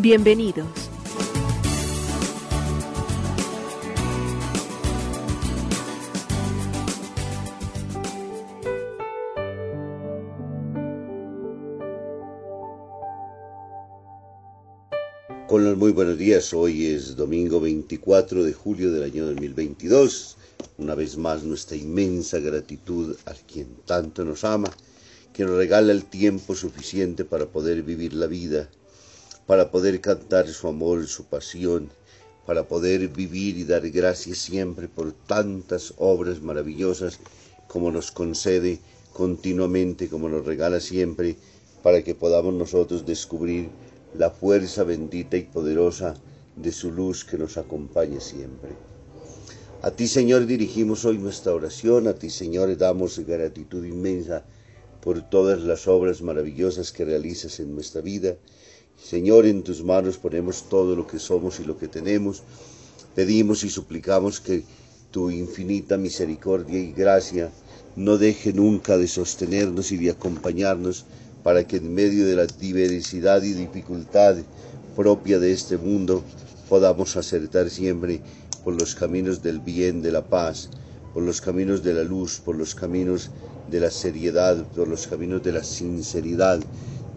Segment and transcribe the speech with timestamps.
[0.00, 0.68] Bienvenidos.
[15.48, 20.36] Con los muy buenos días, hoy es domingo 24 de julio del año 2022.
[20.76, 24.70] Una vez más nuestra inmensa gratitud a quien tanto nos ama,
[25.32, 28.70] que nos regala el tiempo suficiente para poder vivir la vida,
[29.48, 31.88] para poder cantar su amor, su pasión,
[32.46, 37.18] para poder vivir y dar gracias siempre por tantas obras maravillosas
[37.66, 38.78] como nos concede
[39.14, 41.36] continuamente, como nos regala siempre,
[41.82, 43.70] para que podamos nosotros descubrir
[44.14, 46.14] la fuerza bendita y poderosa
[46.54, 48.72] de su luz que nos acompañe siempre.
[49.80, 54.44] A ti, Señor, dirigimos hoy nuestra oración, a ti, Señor, damos gratitud inmensa
[55.00, 58.36] por todas las obras maravillosas que realizas en nuestra vida.
[59.02, 62.42] Señor, en tus manos ponemos todo lo que somos y lo que tenemos.
[63.14, 64.64] Pedimos y suplicamos que
[65.10, 67.50] tu infinita misericordia y gracia
[67.96, 71.04] no deje nunca de sostenernos y de acompañarnos
[71.42, 74.36] para que en medio de la diversidad y dificultad
[74.94, 76.22] propia de este mundo
[76.68, 78.20] podamos acertar siempre
[78.64, 80.68] por los caminos del bien, de la paz,
[81.14, 83.30] por los caminos de la luz, por los caminos
[83.70, 86.60] de la seriedad, por los caminos de la sinceridad,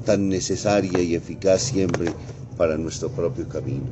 [0.05, 2.13] tan necesaria y eficaz siempre
[2.57, 3.85] para nuestro propio camino.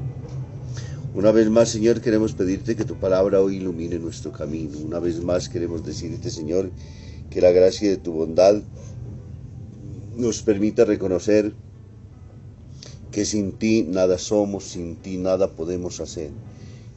[1.13, 4.77] Una vez más, Señor, queremos pedirte que tu palabra hoy ilumine nuestro camino.
[4.77, 6.69] Una vez más queremos decirte, Señor,
[7.29, 8.61] que la gracia de tu bondad
[10.15, 11.53] nos permita reconocer
[13.11, 16.29] que sin ti nada somos, sin ti nada podemos hacer,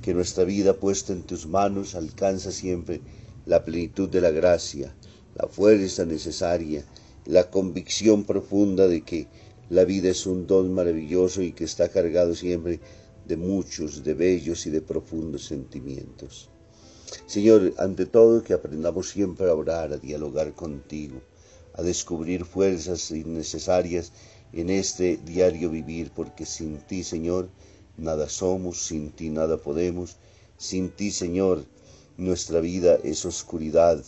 [0.02, 3.00] que nuestra vida puesta en tus manos alcanza siempre
[3.46, 4.94] la plenitud de la gracia,
[5.34, 6.84] la fuerza necesaria,
[7.26, 9.28] la convicción profunda de que
[9.70, 12.80] la vida es un don maravilloso y que está cargado siempre
[13.26, 16.50] de muchos, de bellos y de profundos sentimientos.
[17.26, 21.20] Señor, ante todo que aprendamos siempre a orar, a dialogar contigo,
[21.74, 24.12] a descubrir fuerzas innecesarias
[24.52, 27.48] en este diario vivir, porque sin ti, Señor,
[27.96, 30.16] nada somos, sin ti nada podemos,
[30.56, 31.64] sin ti, Señor,
[32.16, 34.02] nuestra vida es oscuridad,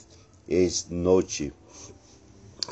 [0.48, 1.52] es noche,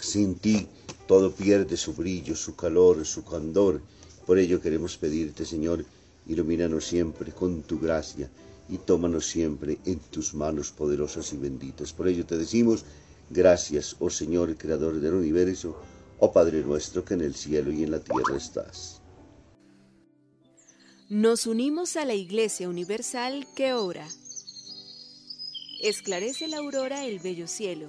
[0.00, 0.66] sin ti
[1.06, 3.82] todo pierde su brillo, su calor, su candor.
[4.26, 5.84] Por ello queremos pedirte, Señor,
[6.26, 8.30] ilumínanos siempre con tu gracia
[8.68, 11.92] y tómanos siempre en tus manos poderosas y benditas.
[11.92, 12.84] Por ello te decimos,
[13.32, 15.74] Gracias, oh Señor, Creador del universo,
[16.18, 19.00] oh Padre nuestro que en el cielo y en la tierra estás.
[21.08, 24.06] Nos unimos a la Iglesia Universal que ora.
[25.80, 27.88] Esclarece la aurora el bello cielo,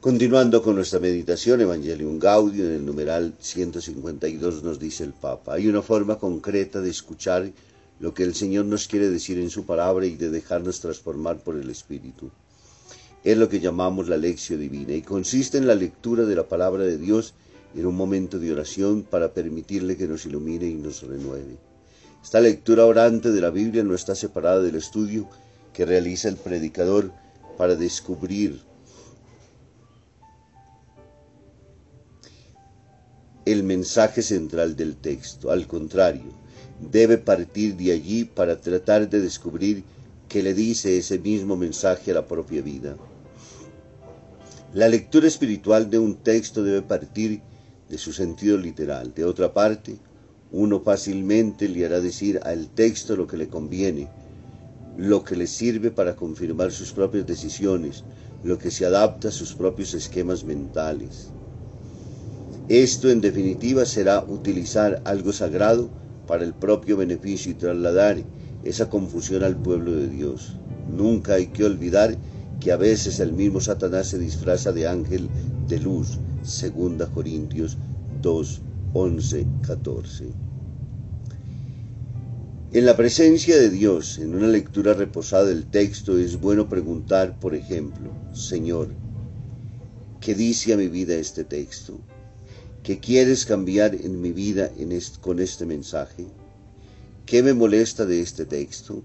[0.00, 5.68] Continuando con nuestra meditación, Evangelium Gaudium, en el numeral 152 nos dice el Papa, hay
[5.68, 7.50] una forma concreta de escuchar
[7.98, 11.56] lo que el Señor nos quiere decir en su palabra y de dejarnos transformar por
[11.56, 12.30] el Espíritu.
[13.24, 16.84] Es lo que llamamos la lección divina y consiste en la lectura de la palabra
[16.84, 17.34] de Dios
[17.76, 21.58] en un momento de oración para permitirle que nos ilumine y nos renueve.
[22.24, 25.28] Esta lectura orante de la Biblia no está separada del estudio
[25.74, 27.12] que realiza el predicador
[27.58, 28.69] para descubrir
[33.52, 35.50] el mensaje central del texto.
[35.50, 36.32] Al contrario,
[36.80, 39.84] debe partir de allí para tratar de descubrir
[40.28, 42.96] qué le dice ese mismo mensaje a la propia vida.
[44.72, 47.42] La lectura espiritual de un texto debe partir
[47.88, 49.12] de su sentido literal.
[49.12, 49.96] De otra parte,
[50.52, 54.08] uno fácilmente le hará decir al texto lo que le conviene,
[54.96, 58.04] lo que le sirve para confirmar sus propias decisiones,
[58.44, 61.32] lo que se adapta a sus propios esquemas mentales.
[62.70, 65.90] Esto en definitiva será utilizar algo sagrado
[66.28, 68.22] para el propio beneficio y trasladar
[68.62, 70.56] esa confusión al pueblo de Dios.
[70.88, 72.16] Nunca hay que olvidar
[72.60, 75.28] que a veces el mismo Satanás se disfraza de ángel
[75.66, 77.76] de luz, segunda Corintios
[78.22, 78.60] 2,
[78.92, 80.26] 11, 14.
[82.72, 87.56] En la presencia de Dios, en una lectura reposada del texto, es bueno preguntar, por
[87.56, 88.94] ejemplo, Señor,
[90.20, 91.98] ¿qué dice a mi vida este texto?
[92.82, 94.72] ¿Qué quieres cambiar en mi vida
[95.20, 96.28] con este mensaje?
[97.26, 99.02] ¿Qué me molesta de este texto?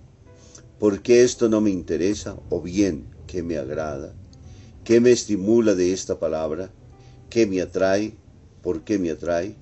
[0.79, 2.37] ¿Por qué esto no me interesa?
[2.49, 4.15] ¿O bien, qué me agrada?
[4.85, 6.71] ¿Qué me estimula de esta palabra?
[7.29, 8.15] ¿Qué me atrae?
[8.63, 9.57] ¿Por qué me atrae?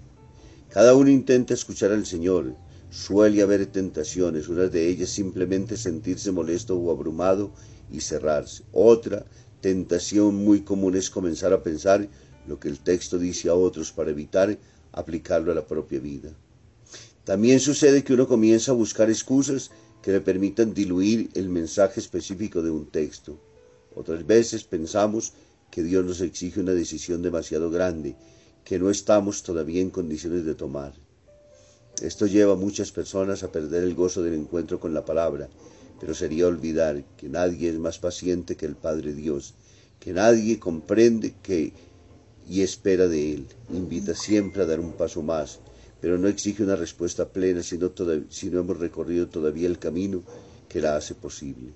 [0.69, 2.55] Cada uno intenta escuchar al Señor.
[2.91, 7.51] Suele haber tentaciones, una de ellas simplemente sentirse molesto o abrumado
[7.91, 8.63] y cerrarse.
[8.73, 9.25] Otra
[9.59, 12.07] tentación muy común es comenzar a pensar
[12.47, 14.57] lo que el texto dice a otros para evitar
[14.91, 16.31] aplicarlo a la propia vida.
[17.23, 22.61] También sucede que uno comienza a buscar excusas que le permitan diluir el mensaje específico
[22.61, 23.39] de un texto.
[23.95, 25.33] Otras veces pensamos
[25.71, 28.15] que Dios nos exige una decisión demasiado grande
[28.65, 30.93] que no estamos todavía en condiciones de tomar.
[32.01, 35.49] Esto lleva a muchas personas a perder el gozo del encuentro con la palabra,
[35.99, 39.53] pero sería olvidar que nadie es más paciente que el Padre Dios,
[39.99, 41.71] que nadie comprende que
[42.49, 43.47] y espera de Él.
[43.71, 45.59] Invita siempre a dar un paso más,
[46.01, 47.91] pero no exige una respuesta plena si no,
[48.59, 50.21] hemos recorrido todavía el camino
[50.67, 51.71] que la hace posible.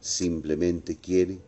[0.00, 1.38] Simplemente quiere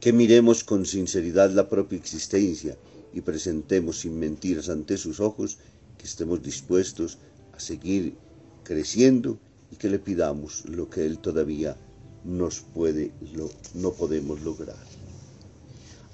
[0.00, 2.76] que miremos con sinceridad la propia existencia
[3.12, 5.58] y presentemos sin mentiras ante sus ojos
[5.98, 7.18] que estemos dispuestos
[7.52, 8.14] a seguir
[8.62, 9.38] creciendo
[9.72, 11.76] y que le pidamos lo que Él todavía
[12.24, 14.97] nos puede, lo, no podemos lograr.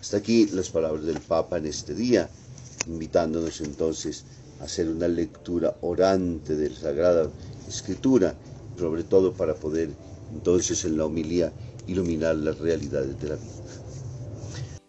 [0.05, 2.29] Hasta aquí las palabras del Papa en este día,
[2.87, 4.27] invitándonos entonces
[4.61, 7.31] a hacer una lectura orante de la Sagrada
[7.67, 8.35] Escritura,
[8.79, 9.89] sobre todo para poder
[10.31, 11.55] entonces en la homilía
[11.87, 13.55] iluminar las realidades de la vida.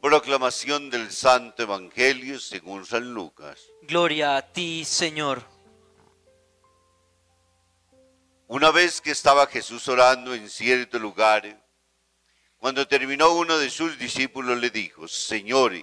[0.01, 3.57] Proclamación del Santo Evangelio según San Lucas.
[3.83, 5.43] Gloria a ti, Señor.
[8.49, 11.64] Una vez que estaba Jesús orando en cierto lugar,
[12.57, 15.73] cuando terminó uno de sus discípulos le dijo, Señor,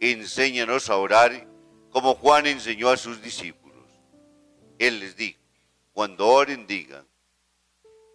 [0.00, 1.46] enséñanos a orar
[1.90, 3.86] como Juan enseñó a sus discípulos.
[4.78, 5.40] Él les dijo,
[5.92, 7.06] cuando oren digan,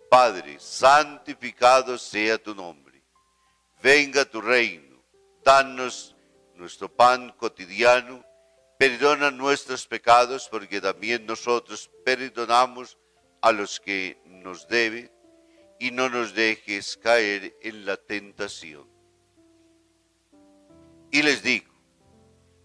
[0.10, 3.04] Padre, santificado sea tu nombre,
[3.82, 4.88] venga tu reino
[5.48, 6.14] danos
[6.56, 8.22] nuestro pan cotidiano,
[8.78, 12.98] perdona nuestros pecados porque también nosotros perdonamos
[13.42, 15.10] a los que nos deben
[15.80, 18.88] y no nos dejes caer en la tentación.
[21.12, 21.74] Y les digo,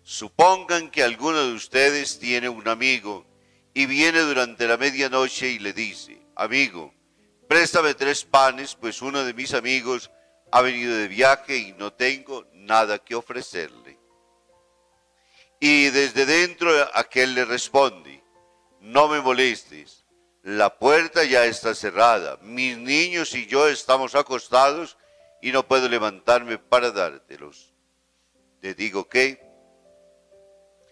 [0.02, 3.26] supongan que alguno de ustedes tiene un amigo
[3.75, 6.92] y viene durante la medianoche y le dice, amigo,
[7.49, 10.11] préstame tres panes, pues uno de mis amigos
[10.50, 13.99] ha venido de viaje y no tengo nada que ofrecerle.
[15.61, 18.23] Y desde dentro aquel le responde,
[18.81, 20.01] no me molestes,
[20.43, 24.97] la puerta ya está cerrada, mis niños y yo estamos acostados
[25.41, 27.73] y no puedo levantarme para dártelos.
[28.61, 29.41] Te digo que,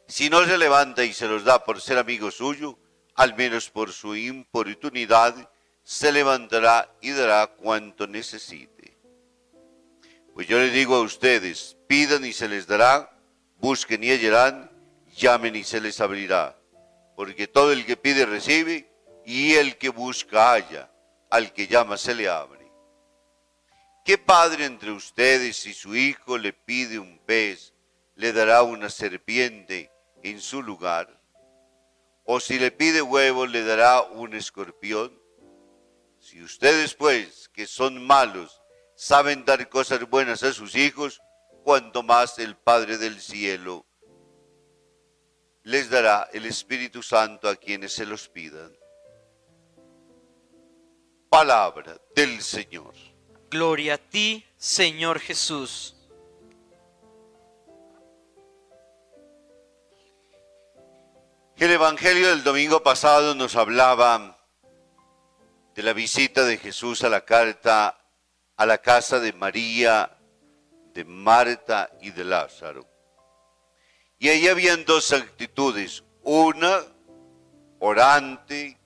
[0.06, 2.78] si no se levanta y se los da por ser amigo suyo,
[3.14, 5.50] al menos por su importunidad,
[5.82, 8.96] se levantará y dará cuanto necesite.
[10.34, 13.10] Pues yo les digo a ustedes, pidan y se les dará,
[13.58, 14.70] busquen y hallarán,
[15.16, 16.56] llamen y se les abrirá.
[17.16, 18.89] Porque todo el que pide recibe,
[19.30, 20.90] y el que busca halla,
[21.30, 22.68] al que llama se le abre.
[24.04, 27.72] ¿Qué padre entre ustedes si su hijo le pide un pez,
[28.16, 29.92] le dará una serpiente
[30.24, 31.22] en su lugar?
[32.24, 35.16] ¿O si le pide huevo, le dará un escorpión?
[36.18, 38.60] Si ustedes pues, que son malos,
[38.96, 41.22] saben dar cosas buenas a sus hijos,
[41.62, 43.86] cuanto más el Padre del cielo
[45.62, 48.79] les dará el Espíritu Santo a quienes se los pidan.
[51.30, 52.92] Palabra del Señor.
[53.48, 55.94] Gloria a ti, Señor Jesús.
[61.56, 64.38] El Evangelio del domingo pasado nos hablaba
[65.76, 67.96] de la visita de Jesús a la carta
[68.56, 70.18] a la casa de María,
[70.92, 72.86] de Marta y de Lázaro.
[74.18, 76.80] Y ahí habían dos actitudes, una
[77.78, 78.79] orante,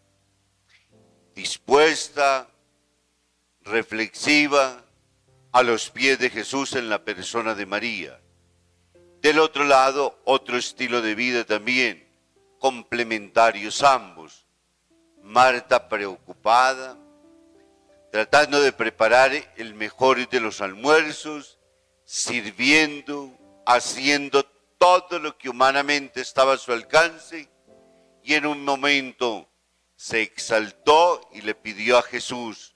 [1.35, 2.49] dispuesta,
[3.63, 4.85] reflexiva
[5.53, 8.21] a los pies de Jesús en la persona de María.
[9.21, 12.07] Del otro lado, otro estilo de vida también,
[12.59, 14.47] complementarios ambos.
[15.23, 16.99] Marta preocupada,
[18.13, 21.59] tratando de preparar el mejor de los almuerzos,
[22.05, 23.33] sirviendo,
[23.67, 24.45] haciendo
[24.77, 27.49] todo lo que humanamente estaba a su alcance,
[28.23, 29.49] y en un momento
[29.97, 32.75] se exaltó y le pidió a Jesús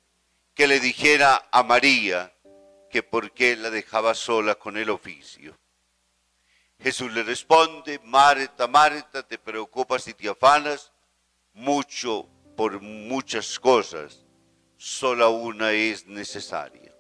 [0.55, 2.33] que le dijera a María
[2.91, 5.57] que por qué la dejaba sola con el oficio.
[6.81, 10.93] Jesús le responde, Marta, Marta, te preocupas y te afanas
[11.53, 14.25] mucho por muchas cosas,
[14.77, 16.95] sola una es necesaria.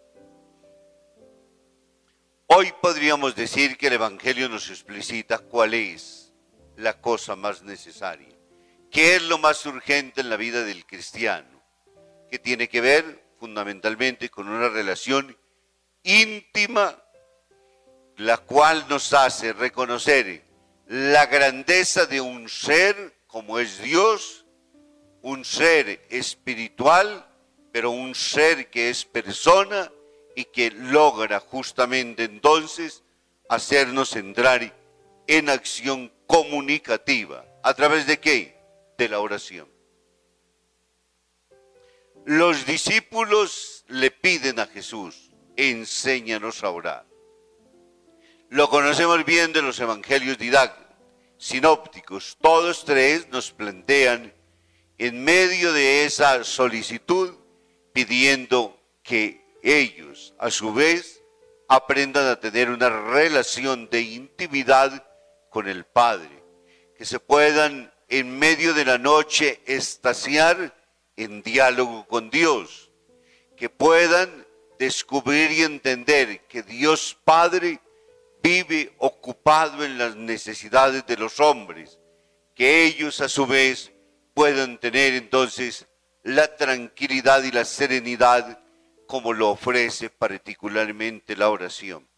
[2.47, 6.33] Hoy podríamos decir que el Evangelio nos explicita cuál es
[6.77, 8.38] la cosa más necesaria,
[8.91, 11.63] qué es lo más urgente en la vida del cristiano,
[12.31, 15.37] que tiene que ver fundamentalmente con una relación
[16.03, 17.03] íntima,
[18.17, 20.43] la cual nos hace reconocer
[20.87, 24.47] la grandeza de un ser como es Dios,
[25.23, 27.27] un ser espiritual,
[27.73, 29.93] pero un ser que es persona
[30.35, 33.03] y que logra justamente entonces
[33.49, 34.75] hacernos entrar
[35.27, 37.45] en acción comunicativa.
[37.63, 38.58] ¿A través de qué?
[38.99, 39.69] De la oración.
[42.27, 47.07] Los discípulos le piden a Jesús, enséñanos a orar.
[48.51, 50.97] Lo conocemos bien de los evangelios didácticos,
[51.39, 52.37] sinópticos.
[52.41, 54.35] Todos tres nos plantean
[54.99, 57.37] en medio de esa solicitud
[57.93, 61.23] pidiendo que ellos, a su vez,
[61.69, 65.07] aprendan a tener una relación de intimidad
[65.51, 66.43] con el Padre,
[66.97, 70.75] que se puedan en medio de la noche estasiar
[71.17, 72.91] en diálogo con Dios,
[73.57, 74.47] que puedan
[74.79, 77.81] descubrir y entender que Dios Padre
[78.43, 81.99] vive ocupado en las necesidades de los hombres,
[82.55, 83.93] que ellos a su vez
[84.35, 85.87] puedan tener entonces
[86.23, 88.61] la tranquilidad y la serenidad
[89.07, 92.09] como lo ofrece particularmente la oración.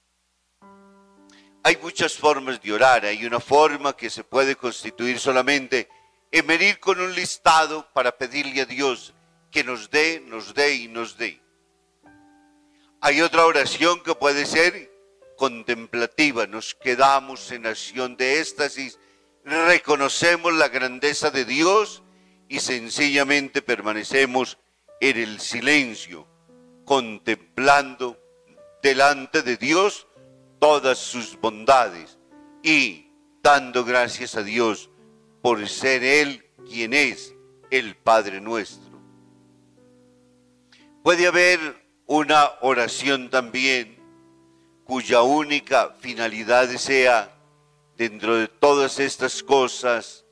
[1.63, 5.89] Hay muchas formas de orar, hay una forma que se puede constituir solamente
[6.33, 9.13] en venir con un listado para pedirle a Dios
[9.51, 11.41] que nos dé, nos dé y nos dé.
[13.03, 14.91] Hay otra oración que puede ser
[15.37, 18.99] contemplativa, nos quedamos en acción de éxtasis,
[19.45, 22.03] reconocemos la grandeza de Dios
[22.49, 24.59] y sencillamente permanecemos
[25.01, 26.27] en el silencio
[26.85, 28.19] contemplando
[28.83, 30.07] delante de Dios
[30.61, 32.19] todas sus bondades
[32.63, 33.11] y
[33.43, 34.91] dando gracias a Dios
[35.43, 37.35] por ser Él quien es
[37.71, 39.01] el Padre nuestro.
[41.03, 41.59] Puede haber
[42.07, 43.99] una oración también
[44.85, 47.35] cuya única finalidad sea,
[47.97, 50.25] dentro de todas estas cosas,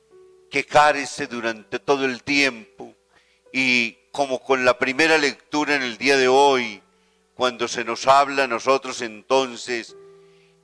[0.51, 2.93] quejarse durante todo el tiempo
[3.51, 6.81] y como con la primera lectura en el día de hoy,
[7.35, 9.95] cuando se nos habla a nosotros entonces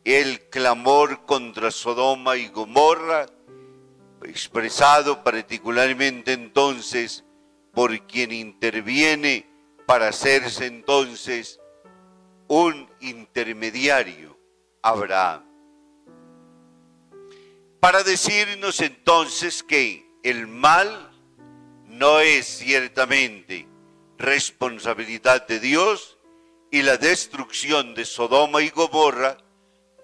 [0.06, 3.26] el clamor contra Sodoma y Gomorra,
[4.24, 7.26] expresado particularmente entonces
[7.74, 9.48] por quien interviene
[9.88, 11.60] para hacerse entonces
[12.48, 14.40] un intermediario,
[14.84, 15.44] Abraham.
[17.80, 21.12] Para decirnos entonces que el mal
[21.86, 23.68] no es ciertamente
[24.18, 26.20] responsabilidad de Dios
[26.72, 29.38] y la destrucción de Sodoma y Gomorra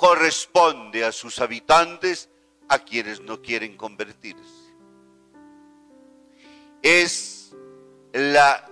[0.01, 2.27] corresponde a sus habitantes
[2.70, 4.74] a quienes no quieren convertirse.
[6.81, 7.55] Es
[8.12, 8.67] la,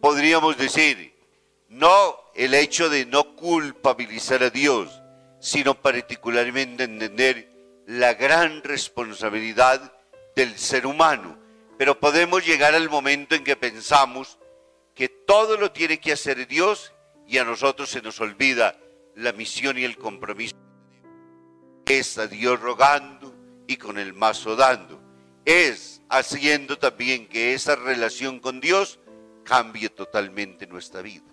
[0.00, 1.14] podríamos decir,
[1.68, 4.90] no el hecho de no culpabilizar a Dios,
[5.38, 7.48] sino particularmente entender
[7.86, 9.92] la gran responsabilidad
[10.34, 11.44] del ser humano
[11.76, 14.38] pero podemos llegar al momento en que pensamos
[14.94, 16.92] que todo lo tiene que hacer Dios
[17.26, 18.78] y a nosotros se nos olvida
[19.16, 20.54] la misión y el compromiso.
[21.86, 23.34] Es a Dios rogando
[23.66, 25.00] y con el mazo dando.
[25.44, 28.98] Es haciendo también que esa relación con Dios
[29.44, 31.24] cambie totalmente nuestra vida.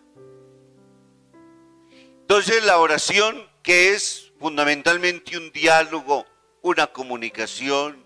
[2.21, 6.25] Entonces la oración, que es fundamentalmente un diálogo,
[6.61, 8.05] una comunicación,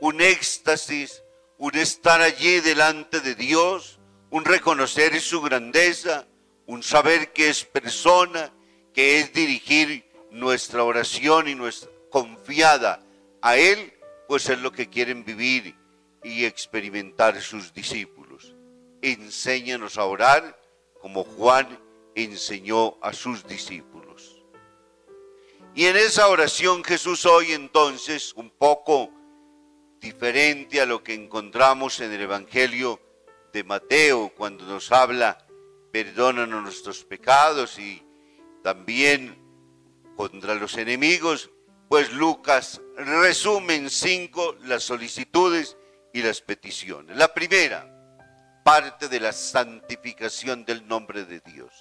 [0.00, 1.22] un éxtasis,
[1.58, 3.98] un estar allí delante de Dios,
[4.30, 6.26] un reconocer su grandeza,
[6.66, 8.52] un saber que es persona,
[8.92, 13.02] que es dirigir nuestra oración y nuestra confiada
[13.40, 13.92] a Él,
[14.28, 15.74] pues es lo que quieren vivir
[16.22, 18.54] y experimentar sus discípulos.
[19.02, 20.60] Enséñanos a orar
[21.00, 21.78] como Juan
[22.14, 24.42] enseñó a sus discípulos.
[25.74, 29.10] Y en esa oración Jesús hoy entonces, un poco
[30.00, 33.00] diferente a lo que encontramos en el Evangelio
[33.52, 35.46] de Mateo, cuando nos habla,
[35.92, 38.02] perdónanos nuestros pecados y
[38.62, 39.45] también
[40.16, 41.50] contra los enemigos,
[41.88, 45.76] pues Lucas resume en cinco las solicitudes
[46.12, 47.16] y las peticiones.
[47.16, 47.92] La primera,
[48.64, 51.72] parte de la santificación del nombre de Dios.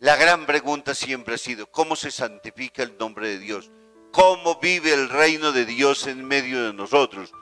[0.00, 3.70] La gran pregunta siempre ha sido, ¿cómo se santifica el nombre de Dios?
[4.12, 7.32] ¿Cómo vive el reino de Dios en medio de nosotros?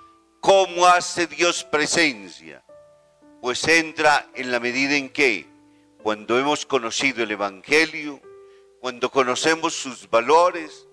[0.40, 2.64] ¿Cómo hace Dios presencia?
[3.42, 5.46] Pues entra en la medida en que,
[6.02, 8.20] cuando hemos conocido el Evangelio,
[8.86, 10.86] cuando conocemos sus valores,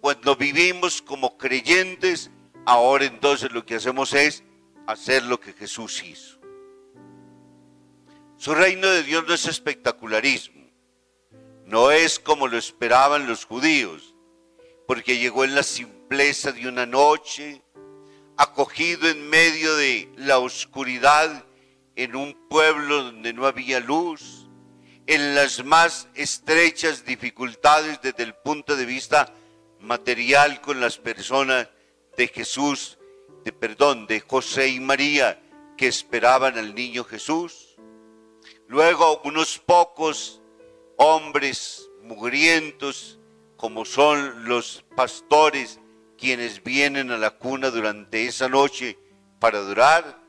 [0.00, 2.30] cuando vivimos como creyentes,
[2.64, 4.44] ahora entonces lo que hacemos es
[4.86, 6.38] hacer lo que Jesús hizo.
[8.36, 10.70] Su reino de Dios no es espectacularismo,
[11.66, 14.14] no es como lo esperaban los judíos,
[14.86, 17.64] porque llegó en la simpleza de una noche,
[18.36, 21.44] acogido en medio de la oscuridad,
[21.96, 24.39] en un pueblo donde no había luz,
[25.06, 29.32] en las más estrechas dificultades desde el punto de vista
[29.80, 31.68] material con las personas
[32.16, 32.98] de Jesús,
[33.44, 35.40] de perdón, de José y María
[35.76, 37.76] que esperaban al niño Jesús.
[38.68, 40.40] Luego unos pocos
[40.96, 43.18] hombres mugrientos,
[43.56, 45.80] como son los pastores
[46.18, 48.98] quienes vienen a la cuna durante esa noche
[49.38, 50.20] para adorar,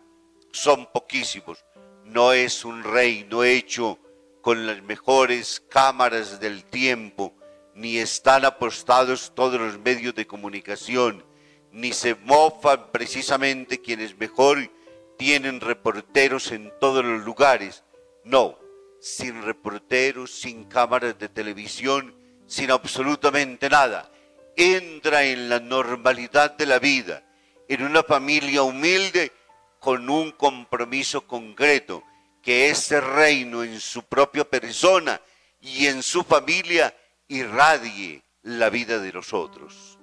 [0.52, 1.63] son poquísimos.
[2.06, 4.00] No es un reino hecho
[4.41, 7.34] con las mejores cámaras del tiempo,
[7.75, 11.23] ni están apostados todos los medios de comunicación,
[11.71, 14.69] ni se mofan precisamente quienes mejor
[15.17, 17.84] tienen reporteros en todos los lugares.
[18.23, 18.58] No,
[18.99, 22.15] sin reporteros, sin cámaras de televisión,
[22.47, 24.12] sin absolutamente nada.
[24.58, 27.23] Entra en la normalidad de la vida,
[27.67, 29.32] en una familia humilde
[29.80, 32.04] con un compromiso concreto,
[32.41, 35.21] que ese reino en su propia persona
[35.60, 36.95] y en su familia
[37.27, 39.99] irradie la vida de los otros.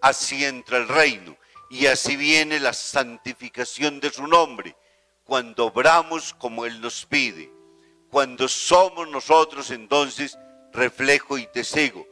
[0.00, 1.36] Así entra el reino
[1.70, 4.76] y así viene la santificación de su nombre,
[5.24, 7.50] cuando obramos como Él nos pide,
[8.10, 10.36] cuando somos nosotros entonces
[10.72, 12.06] reflejo y tesego.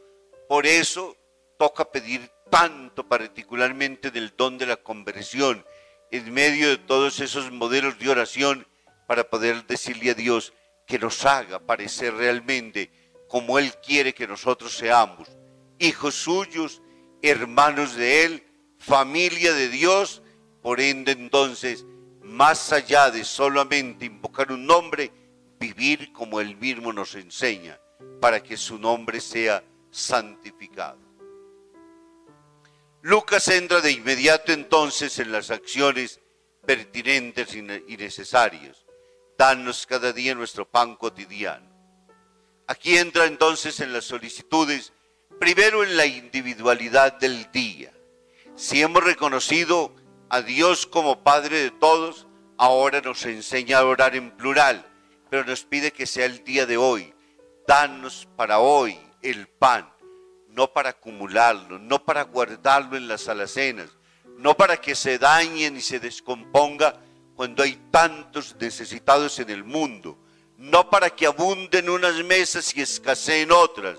[0.48, 1.16] Por eso
[1.58, 5.64] toca pedir tanto particularmente del don de la conversión,
[6.10, 8.66] en medio de todos esos modelos de oración
[9.06, 10.52] para poder decirle a Dios
[10.86, 12.90] que nos haga parecer realmente
[13.28, 15.28] como Él quiere que nosotros seamos,
[15.78, 16.82] hijos suyos,
[17.22, 18.44] hermanos de Él,
[18.78, 20.22] familia de Dios,
[20.62, 21.86] por ende entonces,
[22.22, 25.12] más allá de solamente invocar un nombre,
[25.58, 27.78] vivir como Él mismo nos enseña,
[28.20, 31.09] para que su nombre sea santificado.
[33.02, 36.20] Lucas entra de inmediato entonces en las acciones
[36.66, 37.62] pertinentes y
[37.96, 38.84] necesarias.
[39.38, 41.66] Danos cada día nuestro pan cotidiano.
[42.66, 44.92] Aquí entra entonces en las solicitudes,
[45.38, 47.90] primero en la individualidad del día.
[48.54, 49.96] Si hemos reconocido
[50.28, 52.26] a Dios como Padre de todos,
[52.58, 54.86] ahora nos enseña a orar en plural,
[55.30, 57.14] pero nos pide que sea el día de hoy.
[57.66, 59.90] Danos para hoy el pan
[60.52, 63.90] no para acumularlo, no para guardarlo en las alacenas,
[64.38, 66.98] no para que se dañe ni se descomponga
[67.34, 70.18] cuando hay tantos necesitados en el mundo,
[70.56, 73.98] no para que abunden unas mesas y escaseen otras,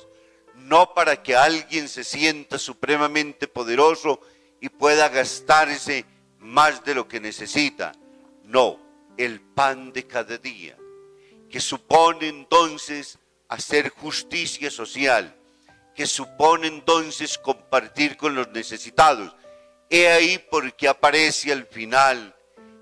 [0.56, 4.22] no para que alguien se sienta supremamente poderoso
[4.60, 6.06] y pueda gastarse
[6.40, 7.94] más de lo que necesita.
[8.44, 8.80] No,
[9.18, 10.78] el pan de cada día,
[11.50, 15.36] que supone entonces hacer justicia social,
[15.95, 19.36] que supone entonces compartir con los necesitados.
[19.89, 22.36] He ahí porque aparece al final,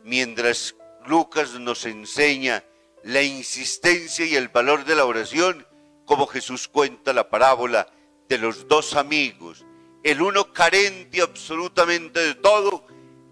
[0.04, 2.63] mientras Lucas nos enseña
[3.04, 5.65] la insistencia y el valor de la oración,
[6.06, 7.88] como Jesús cuenta la parábola
[8.28, 9.65] de los dos amigos,
[10.04, 12.86] el uno carente absolutamente de todo,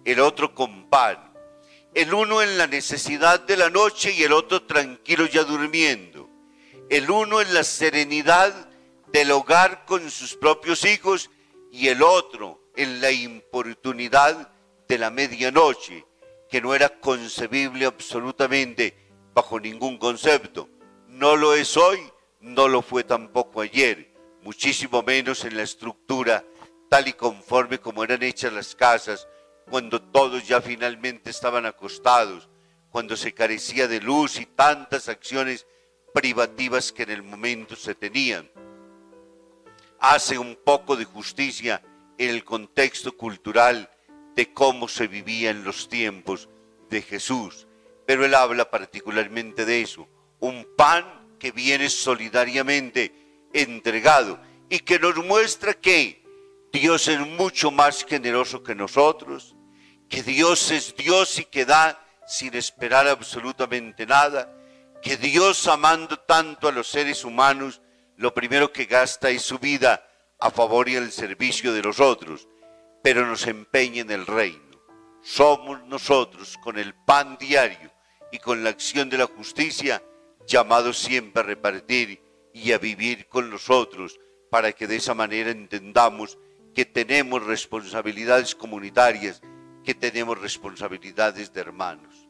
[0.06, 1.28] el otro con pan.
[1.94, 6.30] el uno en la necesidad de la noche y el otro tranquilo ya durmiendo,
[6.90, 8.67] el uno en la serenidad
[9.18, 11.32] del hogar con sus propios hijos
[11.72, 14.52] y el otro en la importunidad
[14.88, 16.06] de la medianoche,
[16.48, 18.96] que no era concebible absolutamente
[19.34, 20.70] bajo ningún concepto.
[21.08, 22.00] No lo es hoy,
[22.42, 26.46] no lo fue tampoco ayer, muchísimo menos en la estructura
[26.88, 29.28] tal y conforme como eran hechas las casas,
[29.68, 32.50] cuando todos ya finalmente estaban acostados,
[32.92, 35.66] cuando se carecía de luz y tantas acciones
[36.14, 38.48] privativas que en el momento se tenían.
[40.00, 41.82] Hace un poco de justicia
[42.18, 43.90] en el contexto cultural
[44.36, 46.50] de cómo se vivía en los tiempos
[46.90, 47.68] de Jesús,
[48.06, 50.08] pero él habla particularmente de eso,
[50.40, 53.12] un pan que viene solidariamente
[53.54, 56.24] entregado y que nos muestra que
[56.72, 59.56] Dios es mucho más generoso que nosotros,
[60.10, 64.54] que Dios es Dios y que da sin esperar absolutamente nada,
[65.02, 67.82] que Dios amando tanto a los seres humanos,
[68.18, 70.04] lo primero que gasta es su vida
[70.40, 72.48] a favor y al servicio de los otros,
[73.04, 74.82] pero nos empeña en el reino.
[75.22, 77.92] Somos nosotros con el pan diario
[78.32, 80.02] y con la acción de la justicia
[80.48, 82.22] llamados siempre a repartir
[82.54, 86.38] y a vivir con los otros para que de esa manera entendamos
[86.74, 89.42] que tenemos responsabilidades comunitarias,
[89.84, 92.28] que tenemos responsabilidades de hermanos.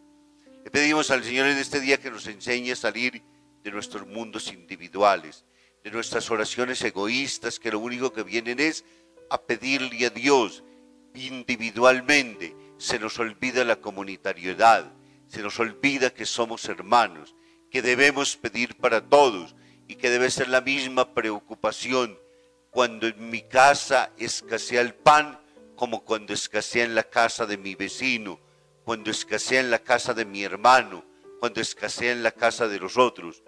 [0.66, 3.24] Le pedimos al Señor en este día que nos enseñe a salir
[3.64, 5.46] de nuestros mundos individuales,
[5.84, 8.84] de nuestras oraciones egoístas, que lo único que vienen es
[9.30, 10.64] a pedirle a Dios
[11.14, 12.56] individualmente.
[12.78, 14.92] Se nos olvida la comunitariedad,
[15.28, 17.36] se nos olvida que somos hermanos,
[17.72, 19.56] que debemos pedir para todos
[19.88, 22.18] y que debe ser la misma preocupación
[22.70, 25.40] cuando en mi casa escasea el pan,
[25.76, 28.40] como cuando escasea en la casa de mi vecino,
[28.84, 31.04] cuando escasea en la casa de mi hermano,
[31.40, 33.44] cuando escasea en la casa de los otros.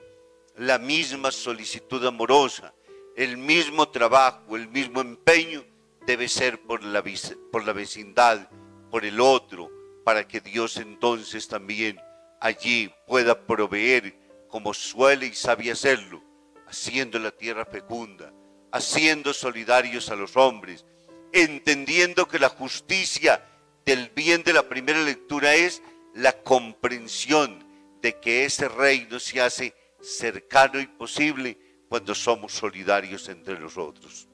[0.60, 2.74] La misma solicitud amorosa,
[3.16, 5.64] el mismo trabajo, el mismo empeño
[6.06, 7.02] debe ser por la,
[7.50, 8.50] por la vecindad,
[8.92, 9.72] por el otro,
[10.04, 11.98] para que Dios entonces también
[12.42, 14.20] allí pueda proveer
[14.50, 16.22] como suele y sabe hacerlo,
[16.68, 18.34] haciendo la tierra fecunda,
[18.74, 20.86] haciendo solidarios a los hombres,
[21.32, 23.46] entendiendo que la justicia
[23.86, 25.82] del bien de la primera lectura es
[26.14, 27.64] la comprensión
[28.02, 31.58] de que ese reino se hace cercano y posible
[31.88, 34.28] cuando somos solidarios entre nosotros.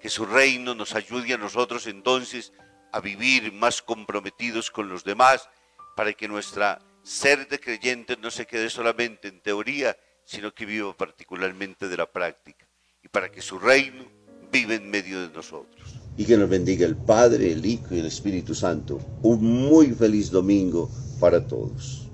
[0.00, 2.52] Que su reino nos ayude a nosotros entonces
[2.92, 5.48] a vivir más comprometidos con los demás
[5.96, 10.96] para que nuestra ser de creyentes no se quede solamente en teoría, sino que viva
[10.96, 12.66] particularmente de la práctica
[13.02, 14.04] y para que su reino
[14.50, 16.00] viva en medio de nosotros.
[16.16, 18.98] Y que nos bendiga el Padre, el Hijo y el Espíritu Santo.
[19.22, 22.05] Un muy feliz domingo para todos.